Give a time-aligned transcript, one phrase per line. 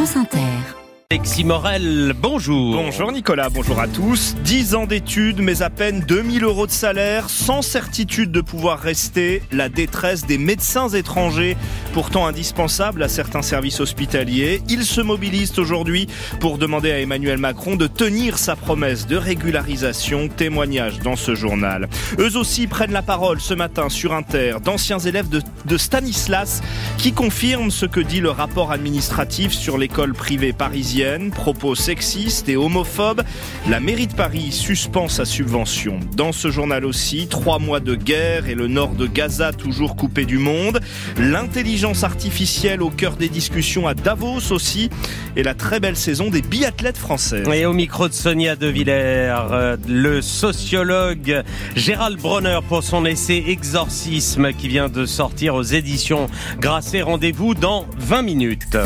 [0.00, 0.79] France Inter.
[1.12, 2.76] Alexis Morel, bonjour.
[2.76, 4.36] Bonjour Nicolas, bonjour à tous.
[4.44, 9.42] 10 ans d'études, mais à peine 2000 euros de salaire, sans certitude de pouvoir rester,
[9.50, 11.56] la détresse des médecins étrangers,
[11.94, 14.62] pourtant indispensables à certains services hospitaliers.
[14.68, 16.06] Ils se mobilisent aujourd'hui
[16.38, 20.28] pour demander à Emmanuel Macron de tenir sa promesse de régularisation.
[20.28, 21.88] Témoignage dans ce journal.
[22.20, 26.62] Eux aussi prennent la parole ce matin sur Inter, d'anciens élèves de, de Stanislas
[26.98, 30.99] qui confirment ce que dit le rapport administratif sur l'école privée parisienne
[31.34, 33.22] propos sexistes et homophobes.
[33.68, 35.98] La mairie de Paris suspend sa subvention.
[36.14, 40.26] Dans ce journal aussi, trois mois de guerre et le nord de Gaza toujours coupé
[40.26, 40.80] du monde.
[41.16, 44.90] L'intelligence artificielle au cœur des discussions à Davos aussi.
[45.36, 47.44] Et la très belle saison des biathlètes français.
[47.54, 51.42] Et au micro de Sonia De Villers, euh, le sociologue
[51.76, 56.26] Gérald Bronner pour son essai Exorcisme qui vient de sortir aux éditions
[56.58, 57.02] Grasset.
[57.02, 58.76] Rendez-vous dans 20 minutes.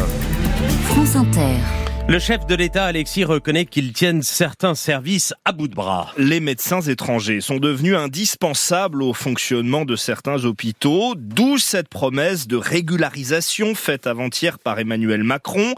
[0.87, 1.84] France Inter.
[2.07, 6.13] Le chef de l'État, Alexis, reconnaît qu'ils tiennent certains services à bout de bras.
[6.19, 12.57] Les médecins étrangers sont devenus indispensables au fonctionnement de certains hôpitaux, d'où cette promesse de
[12.57, 15.75] régularisation faite avant-hier par Emmanuel Macron.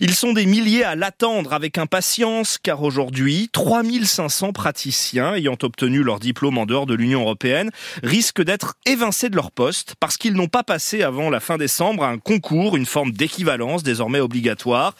[0.00, 6.20] Ils sont des milliers à l'attendre avec impatience, car aujourd'hui, 3500 praticiens ayant obtenu leur
[6.20, 7.70] diplôme en dehors de l'Union européenne
[8.02, 12.02] risquent d'être évincés de leur poste parce qu'ils n'ont pas passé avant la fin décembre
[12.02, 14.94] un concours, une forme d'équivalence désormais obligatoire.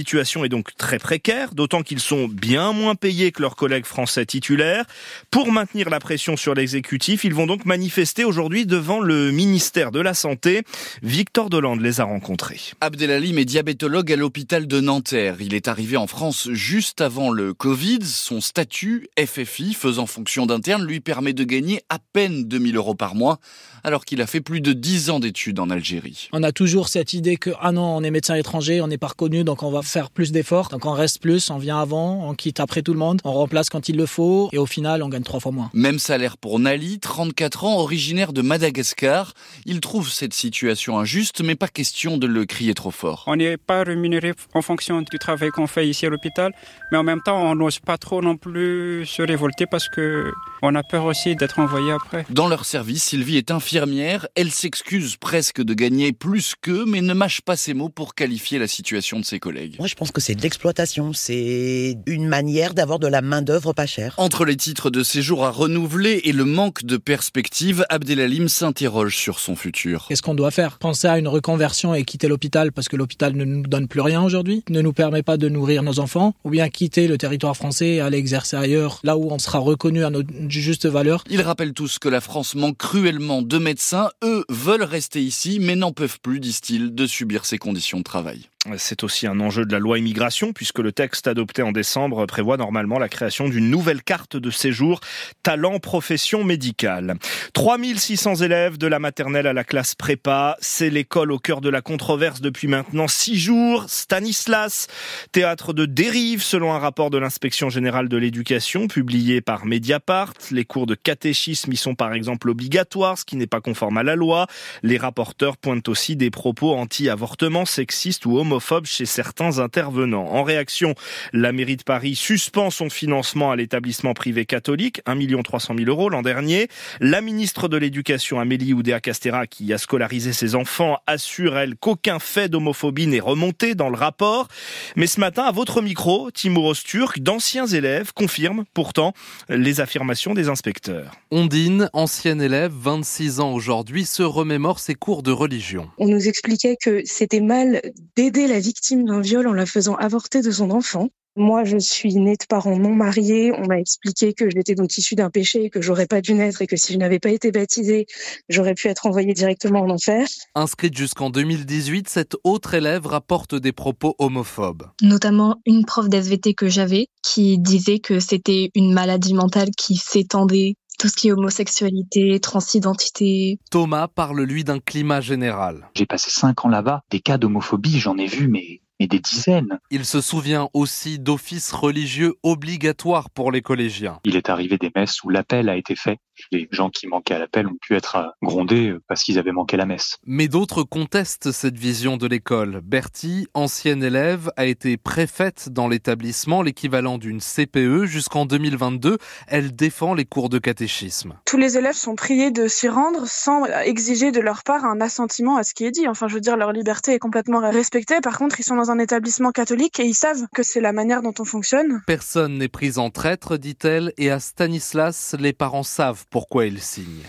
[0.00, 4.24] Situation est donc très précaire, d'autant qu'ils sont bien moins payés que leurs collègues français
[4.24, 4.86] titulaires.
[5.30, 10.00] Pour maintenir la pression sur l'exécutif, ils vont donc manifester aujourd'hui devant le ministère de
[10.00, 10.62] la Santé.
[11.02, 12.60] Victor Dolande les a rencontrés.
[12.80, 15.36] Abdelalim est diabétologue à l'hôpital de Nanterre.
[15.40, 17.98] Il est arrivé en France juste avant le Covid.
[18.02, 23.14] Son statut FFI, faisant fonction d'interne, lui permet de gagner à peine 2000 euros par
[23.14, 23.38] mois,
[23.84, 26.30] alors qu'il a fait plus de 10 ans d'études en Algérie.
[26.32, 29.08] On a toujours cette idée que, ah non, on est médecin étranger, on n'est pas
[29.08, 30.68] reconnu, donc on va faire plus d'efforts.
[30.68, 33.68] Donc on reste plus, on vient avant, on quitte après tout le monde, on remplace
[33.68, 35.70] quand il le faut et au final on gagne trois fois moins.
[35.74, 39.34] Même salaire pour Nali, 34 ans, originaire de Madagascar.
[39.66, 43.24] Il trouve cette situation injuste, mais pas question de le crier trop fort.
[43.26, 46.52] On n'est pas rémunéré en fonction du travail qu'on fait ici à l'hôpital,
[46.92, 50.30] mais en même temps on n'ose pas trop non plus se révolter parce que
[50.62, 52.26] on a peur aussi d'être envoyé après.
[52.30, 54.26] Dans leur service, Sylvie est infirmière.
[54.34, 58.58] Elle s'excuse presque de gagner plus qu'eux, mais ne mâche pas ses mots pour qualifier
[58.58, 59.76] la situation de ses collègues.
[59.80, 61.14] Moi, je pense que c'est de l'exploitation.
[61.14, 64.12] C'est une manière d'avoir de la main-d'œuvre pas chère.
[64.18, 69.38] Entre les titres de séjour à renouveler et le manque de perspective, Abdelalim s'interroge sur
[69.38, 70.04] son futur.
[70.06, 70.76] Qu'est-ce qu'on doit faire?
[70.76, 74.22] Penser à une reconversion et quitter l'hôpital parce que l'hôpital ne nous donne plus rien
[74.22, 77.88] aujourd'hui, ne nous permet pas de nourrir nos enfants, ou bien quitter le territoire français
[77.92, 81.24] et aller exercer ailleurs, là où on sera reconnu à notre juste valeur?
[81.30, 84.10] Ils rappellent tous que la France manque cruellement de médecins.
[84.22, 88.49] Eux veulent rester ici, mais n'en peuvent plus, disent-ils, de subir ces conditions de travail.
[88.76, 92.58] C'est aussi un enjeu de la loi immigration puisque le texte adopté en décembre prévoit
[92.58, 95.00] normalement la création d'une nouvelle carte de séjour
[95.42, 97.14] talent profession médicale.
[97.54, 101.80] 3600 élèves de la maternelle à la classe prépa, c'est l'école au cœur de la
[101.80, 103.86] controverse depuis maintenant six jours.
[103.88, 104.88] Stanislas,
[105.32, 110.34] théâtre de dérive selon un rapport de l'inspection générale de l'éducation publié par Mediapart.
[110.50, 114.02] Les cours de catéchisme y sont par exemple obligatoires, ce qui n'est pas conforme à
[114.02, 114.48] la loi.
[114.82, 120.26] Les rapporteurs pointent aussi des propos anti-avortement, sexistes ou homophobes homophobe chez certains intervenants.
[120.26, 120.96] En réaction,
[121.32, 126.08] la mairie de Paris suspend son financement à l'établissement privé catholique, 1 300 000 euros
[126.08, 126.66] l'an dernier.
[126.98, 132.48] La ministre de l'Éducation, Amélie Oudéa-Castera, qui a scolarisé ses enfants, assure, elle, qu'aucun fait
[132.48, 134.48] d'homophobie n'est remonté dans le rapport.
[134.96, 139.14] Mais ce matin, à votre micro, Timur Osturk, d'anciens élèves confirment pourtant
[139.48, 141.12] les affirmations des inspecteurs.
[141.30, 145.88] Ondine, ancienne élève, 26 ans aujourd'hui, se remémore ses cours de religion.
[145.98, 147.80] On nous expliquait que c'était mal
[148.16, 151.08] d'aider la victime d'un viol en la faisant avorter de son enfant.
[151.36, 153.52] Moi, je suis née de parents non mariés.
[153.56, 156.60] On m'a expliqué que j'étais donc issue d'un péché et que j'aurais pas dû naître
[156.60, 158.06] et que si je n'avais pas été baptisée,
[158.48, 160.26] j'aurais pu être envoyée directement en enfer.
[160.56, 164.90] Inscrite jusqu'en 2018, cette autre élève rapporte des propos homophobes.
[165.02, 170.74] Notamment une prof d'SVT que j'avais qui disait que c'était une maladie mentale qui s'étendait
[171.00, 173.58] tout ce qui est homosexualité, transidentité.
[173.70, 175.88] Thomas parle lui d'un climat général.
[175.94, 177.00] J'ai passé cinq ans là-bas.
[177.10, 179.80] Des cas d'homophobie, j'en ai vu, mais mais des dizaines.
[179.90, 184.20] Il se souvient aussi d'offices religieux obligatoires pour les collégiens.
[184.24, 186.18] Il est arrivé des messes où l'appel a été fait.
[186.52, 189.86] Les gens qui manquaient à l'appel ont pu être grondés parce qu'ils avaient manqué la
[189.86, 190.18] messe.
[190.24, 192.80] Mais d'autres contestent cette vision de l'école.
[192.82, 199.18] Bertie, ancienne élève, a été préfète dans l'établissement, l'équivalent d'une CPE jusqu'en 2022.
[199.48, 201.34] Elle défend les cours de catéchisme.
[201.44, 205.56] Tous les élèves sont priés de s'y rendre sans exiger de leur part un assentiment
[205.56, 206.08] à ce qui est dit.
[206.08, 208.20] Enfin, je veux dire, leur liberté est complètement respectée.
[208.20, 211.22] Par contre, ils sont dans un établissement catholique et ils savent que c'est la manière
[211.22, 212.02] dont on fonctionne.
[212.06, 217.24] Personne n'est pris en traître, dit-elle, et à Stanislas, les parents savent pourquoi ils signent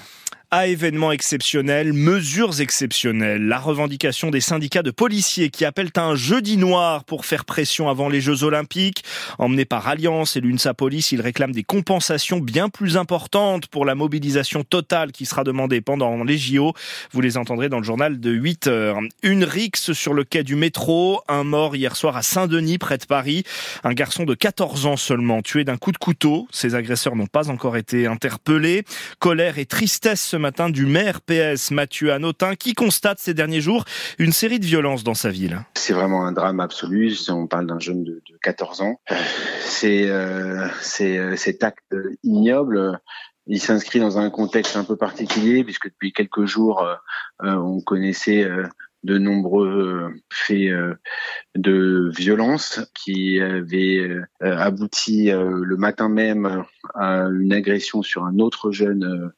[0.54, 3.48] à événements exceptionnels, mesures exceptionnelles.
[3.48, 8.10] La revendication des syndicats de policiers qui appellent un jeudi noir pour faire pression avant
[8.10, 9.06] les Jeux Olympiques.
[9.38, 13.96] Emmenés par Alliance et l'UNSA Police, ils réclament des compensations bien plus importantes pour la
[13.96, 16.74] mobilisation totale qui sera demandée pendant les JO.
[17.14, 19.00] Vous les entendrez dans le journal de 8 heures.
[19.24, 21.22] Une rixe sur le quai du métro.
[21.30, 23.46] Un mort hier soir à Saint-Denis, près de Paris.
[23.86, 26.50] Un garçon de 14 ans seulement, tué d'un coup de couteau.
[26.52, 28.84] Ses agresseurs n'ont pas encore été interpellés.
[29.20, 33.86] Colère et tristesse matin du maire PS Mathieu Anotin qui constate ces derniers jours
[34.20, 35.62] une série de violences dans sa ville.
[35.76, 37.16] C'est vraiment un drame absolu.
[37.30, 39.00] On parle d'un jeune de, 14 ans.
[39.10, 39.16] Euh,
[39.62, 40.68] c'est euh,
[41.02, 43.00] euh, cet acte ignoble
[43.48, 46.88] il s'inscrit dans un contexte un peu particulier puisque depuis quelques jours,
[47.40, 48.48] on connaissait
[49.04, 50.72] de nombreux faits
[51.56, 54.08] de violence qui avaient
[54.42, 59.32] abouti le matin même à une agression sur un autre jeune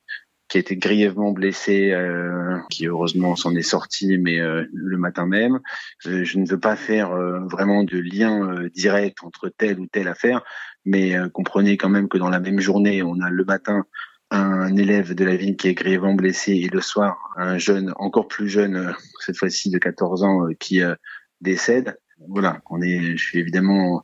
[0.54, 5.26] qui a été grièvement blessé, euh, qui heureusement s'en est sorti, mais euh, le matin
[5.26, 5.60] même.
[6.06, 7.10] Euh, je ne veux pas faire
[7.50, 10.44] vraiment de lien direct entre telle ou telle affaire,
[10.86, 13.86] mais comprenez quand même que dans la même journée, on a le matin
[14.30, 18.28] un élève de la ville qui est grièvement blessé et le soir un jeune encore
[18.28, 20.82] plus jeune, cette fois-ci de 14 ans, qui
[21.42, 21.98] décède.
[22.30, 24.04] Voilà, on est, je suis évidemment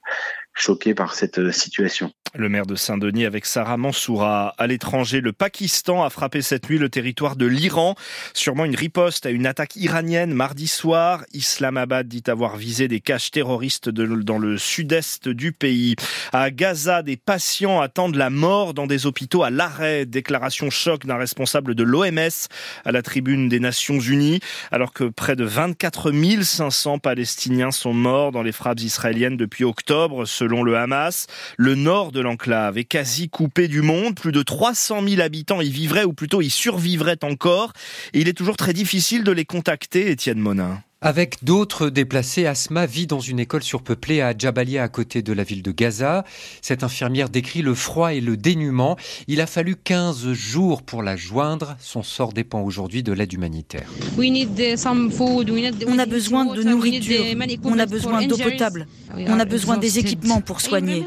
[0.53, 2.11] choqué par cette situation.
[2.35, 4.53] Le maire de Saint-Denis avec Sarah Mansoura.
[4.59, 7.95] À l'étranger, le Pakistan a frappé cette nuit le territoire de l'Iran.
[8.35, 11.23] Sûrement une riposte à une attaque iranienne mardi soir.
[11.33, 15.95] Islamabad dit avoir visé des caches terroristes dans le sud-est du pays.
[16.31, 20.05] À Gaza, des patients attendent la mort dans des hôpitaux à l'arrêt.
[20.05, 22.47] Déclaration choc d'un responsable de l'OMS
[22.85, 24.39] à la tribune des Nations Unies.
[24.71, 26.11] Alors que près de 24
[26.43, 31.27] 500 Palestiniens sont morts dans les frappes israéliennes depuis octobre, selon le Hamas.
[31.57, 34.15] Le nord de l'enclave est quasi coupé du monde.
[34.15, 37.73] Plus de 300 000 habitants y vivraient, ou plutôt y survivraient encore.
[38.13, 40.81] Il est toujours très difficile de les contacter, Étienne Monin.
[41.01, 45.45] Avec d'autres déplacés, Asma vit dans une école surpeuplée à Jabalia, à côté de la
[45.45, 46.25] ville de Gaza.
[46.61, 48.97] Cette infirmière décrit le froid et le dénuement.
[49.29, 51.77] Il a fallu 15 jours pour la joindre.
[51.79, 53.87] Son sort dépend aujourd'hui de l'aide humanitaire.
[54.17, 57.23] On a besoin de nourriture,
[57.63, 58.85] on a besoin d'eau potable,
[59.15, 61.05] on a besoin des équipements pour soigner.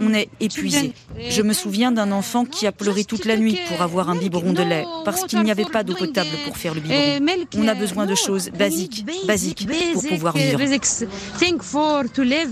[0.00, 0.94] On est épuisé.
[1.28, 4.54] Je me souviens d'un enfant qui a pleuré toute la nuit pour avoir un biberon
[4.54, 7.36] de lait, parce qu'il n'y avait pas d'eau potable pour faire le biberon.
[7.58, 9.04] On a besoin de choses basiques
[9.92, 10.58] pour pouvoir vivre.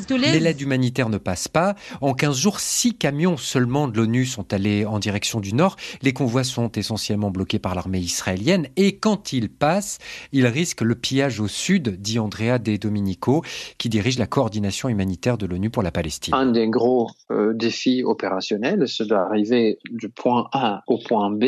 [0.09, 1.75] Mais l'aide humanitaire ne passe pas.
[2.01, 5.77] En 15 jours, 6 camions seulement de l'ONU sont allés en direction du nord.
[6.03, 9.99] Les convois sont essentiellement bloqués par l'armée israélienne et quand ils passent,
[10.33, 13.45] ils risquent le pillage au sud, dit Andrea De Dominico,
[13.79, 16.35] qui dirige la coordination humanitaire de l'ONU pour la Palestine.
[16.35, 21.45] Un des gros euh, défis opérationnels, c'est d'arriver du point A au point B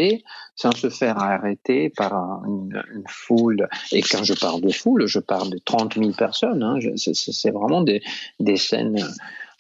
[0.56, 3.69] sans se faire arrêter par une, foule.
[3.93, 6.62] Et quand je parle de foule, je parle de 30 000 personnes.
[6.62, 6.79] Hein.
[6.97, 8.03] C'est vraiment des,
[8.41, 8.97] des scènes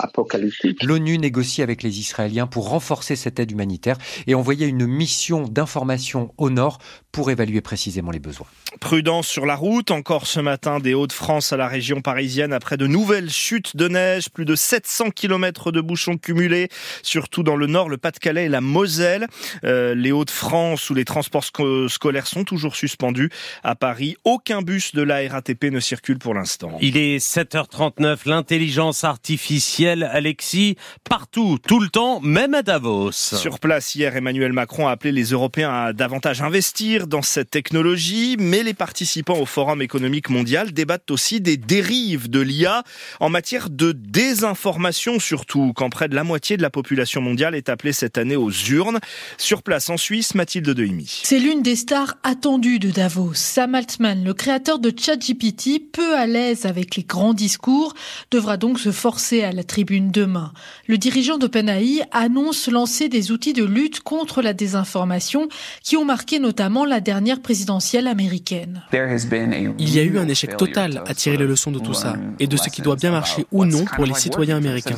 [0.04, 0.82] apocalyptique.
[0.82, 3.96] L'ONU négocie avec les Israéliens pour renforcer cette aide humanitaire
[4.26, 6.78] et envoyer une mission d'information au nord
[7.12, 8.46] pour évaluer précisément les besoins.
[8.80, 12.88] Prudence sur la route, encore ce matin des Hauts-de-France à la région parisienne après de
[12.88, 16.68] nouvelles chutes de neige, plus de 700 km de bouchons cumulés,
[17.02, 19.28] surtout dans le nord, le Pas-de-Calais et la Moselle.
[19.62, 23.30] Euh, les Hauts-de-France où les transports scolaires sont toujours suspendus.
[23.62, 26.76] À Paris, aucun bus de la RATP ne circule pour l'instant.
[26.80, 30.76] Il est 7h39, l'intelligence artificielle, Alexis,
[31.08, 33.12] partout, tout le temps, même à Davos.
[33.12, 38.36] Sur place hier, Emmanuel Macron a appelé les Européens à davantage investir dans cette technologie,
[38.38, 42.82] mais les participants au Forum économique mondial débattent aussi des dérives de l'IA
[43.20, 47.68] en matière de désinformation surtout, quand près de la moitié de la population mondiale est
[47.68, 48.98] appelée cette année aux urnes.
[49.38, 51.20] Sur place en Suisse, Mathilde Dehimi.
[51.24, 53.34] C'est l'une des stars attendues de Davos.
[53.34, 57.94] Sam Altman, le créateur de ChatGPT, peu à l'aise avec les grands discours,
[58.30, 60.52] devra donc se forcer à la tribune demain.
[60.86, 65.48] Le dirigeant d'OpenAI annonce lancer des outils de lutte contre la désinformation
[65.82, 68.82] qui ont marqué notamment la la dernière présidentielle américaine.
[68.92, 72.46] Il y a eu un échec total à tirer les leçons de tout ça et
[72.46, 74.94] de ce qui doit bien marcher ou non pour les citoyens américains.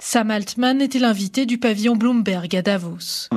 [0.00, 3.28] Sam Altman était l'invité du pavillon Bloomberg à Davos.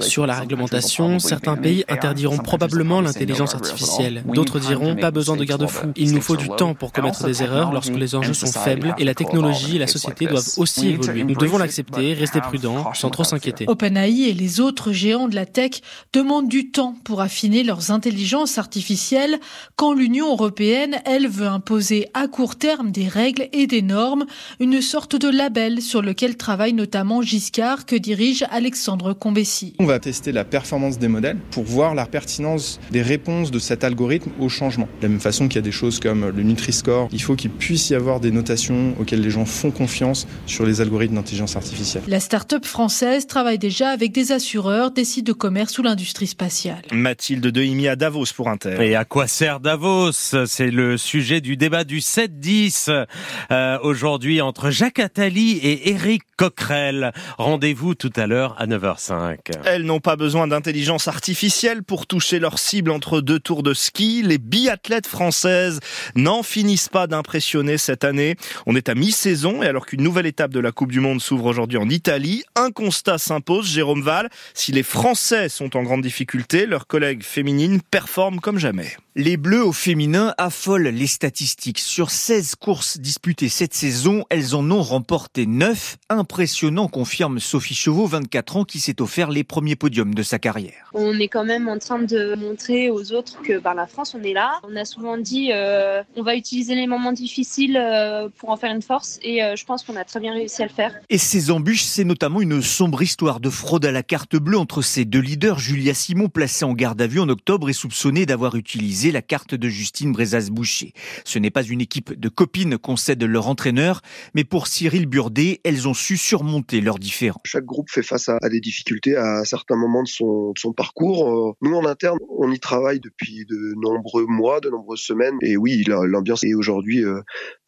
[0.00, 4.24] Sur la réglementation, certains pays interdiront probablement l'intelligence artificielle.
[4.24, 5.92] D'autres diront pas besoin de garde-fous.
[5.96, 9.04] Il nous faut du temps pour commettre des erreurs lorsque les enjeux sont faibles et
[9.04, 11.24] la technologie technologie et la société doivent aussi évoluer.
[11.24, 13.64] Nous devons l'accepter, rester prudents, sans trop s'inquiéter.
[13.68, 15.80] OpenAI et les autres géants de la tech
[16.12, 19.38] demandent du temps pour affiner leurs intelligences artificielles
[19.76, 24.26] quand l'Union européenne, elle, veut imposer à court terme des règles et des normes,
[24.60, 29.74] une sorte de label sur lequel travaille notamment Giscard que dirige Alexandre Combessi.
[29.78, 33.84] On va tester la performance des modèles pour voir la pertinence des réponses de cet
[33.84, 34.88] algorithme au changement.
[35.00, 37.50] De la même façon qu'il y a des choses comme le Nutri-Score, il faut qu'il
[37.50, 42.02] puisse y avoir des notations auxquelles les gens font confiance sur les algorithmes d'intelligence artificielle.
[42.06, 46.82] La start-up française travaille déjà avec des assureurs, des sites de commerce ou l'industrie spatiale.
[46.92, 48.76] Mathilde Dehimi à Davos pour Inter.
[48.80, 50.12] Et à quoi sert Davos?
[50.12, 53.06] C'est le sujet du débat du 7-10
[53.50, 57.12] euh, aujourd'hui entre Jacques Attali et Éric Coquerel.
[57.38, 59.38] Rendez-vous tout à l'heure à 9h05.
[59.64, 64.22] Elles n'ont pas besoin d'intelligence artificielle pour toucher leur cible entre deux tours de ski.
[64.22, 65.80] Les biathlètes françaises
[66.14, 68.36] n'en finissent pas d'impressionner cette année.
[68.66, 71.46] On est à mi-saison et alors qu'une nouvelle étape de la Coupe du Monde s'ouvre
[71.46, 74.28] aujourd'hui en Italie, un constat s'impose, Jérôme Val.
[74.54, 78.96] Si les Français sont en grande difficulté, leurs collègues féminines performent comme jamais.
[79.18, 81.78] Les Bleus au féminin affolent les statistiques.
[81.78, 85.96] Sur 16 courses disputées cette saison, elles en ont remporté 9.
[86.10, 90.90] Impressionnant, confirme Sophie Chauveau, 24 ans, qui s'est offert les premiers podiums de sa carrière.
[90.92, 94.22] On est quand même en train de montrer aux autres que par la France, on
[94.22, 94.60] est là.
[94.64, 98.74] On a souvent dit euh, on va utiliser les moments difficiles euh, pour en faire
[98.74, 100.94] une force et euh, je pense qu'on a très bien réussi à le faire.
[101.08, 104.82] Et ces embûches, c'est notamment une sombre histoire de fraude à la carte bleue entre
[104.82, 105.58] ces deux leaders.
[105.58, 109.54] Julia Simon, placée en garde à vue en octobre, est soupçonnée d'avoir utilisé la carte
[109.54, 110.92] de Justine Brezaz-Boucher.
[111.24, 114.02] Ce n'est pas une équipe de copines qu'on cède leur entraîneur,
[114.34, 117.40] mais pour Cyril Burdet, elles ont su surmonter leurs différends.
[117.44, 121.28] Chaque groupe fait face à, des difficultés à certains moments de son, de son parcours.
[121.28, 125.36] Euh, nous, en interne, on y travaille depuis de nombreux mois, de nombreuses semaines.
[125.42, 127.20] Et oui, l'ambiance est aujourd'hui euh,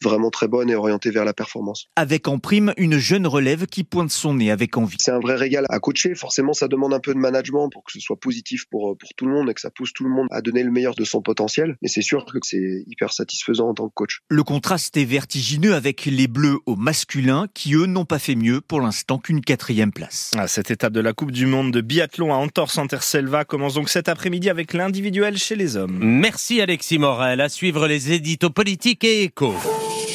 [0.03, 1.87] vraiment très bonne et orientée vers la performance.
[1.95, 4.97] Avec en prime une jeune relève qui pointe son nez avec envie.
[4.99, 6.15] C'est un vrai régal à coacher.
[6.15, 9.25] Forcément, ça demande un peu de management pour que ce soit positif pour, pour tout
[9.25, 11.21] le monde et que ça pousse tout le monde à donner le meilleur de son
[11.29, 11.77] potentiel.
[11.83, 14.21] Mais c'est sûr que c'est hyper satisfaisant en tant que coach.
[14.29, 18.61] Le contraste est vertigineux avec les Bleus au masculin qui, eux, n'ont pas fait mieux
[18.61, 20.31] pour l'instant qu'une quatrième place.
[20.35, 23.89] À cette étape de la Coupe du Monde de biathlon à Antor Selva commence donc
[23.89, 25.99] cet après-midi avec l'individuel chez les hommes.
[26.01, 27.41] Merci Alexis Morel.
[27.41, 29.53] À suivre les éditos politiques et échos.